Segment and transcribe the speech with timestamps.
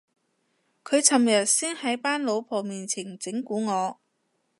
[0.83, 3.99] 佢尋日先喺班老婆面前整蠱我